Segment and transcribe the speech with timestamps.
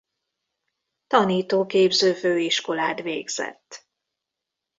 [1.07, 3.87] Tanítóképző Főiskolát végzett.